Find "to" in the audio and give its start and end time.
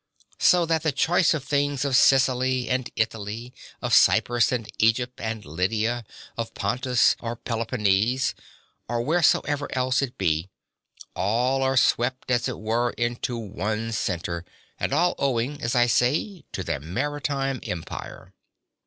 16.51-16.63